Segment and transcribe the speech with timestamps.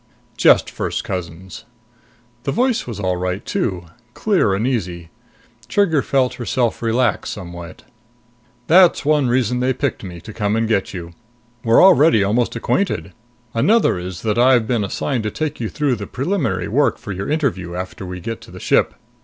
[0.35, 1.63] "Just first cousins."
[2.41, 3.85] The voice was all right too
[4.15, 5.11] clear and easy.
[5.67, 7.83] Trigger felt herself relax somewhat.
[8.65, 11.13] "That's one reason they picked me to come and get you.
[11.63, 13.13] We're already almost acquainted.
[13.53, 17.29] Another is that I've been assigned to take you through the preliminary work for your
[17.29, 18.95] interview after we get to the ship.